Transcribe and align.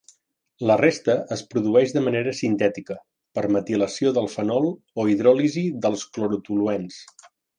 La 0.69 0.75
resta 0.79 1.15
es 1.35 1.41
produeix 1.51 1.91
de 1.97 2.01
manera 2.05 2.33
sintètica, 2.37 2.97
per 3.39 3.43
metilació 3.57 4.15
del 4.17 4.31
fenol 4.37 4.67
o 5.03 5.07
hidròlisi 5.13 5.67
dels 5.87 6.09
clorotoluens. 6.17 6.99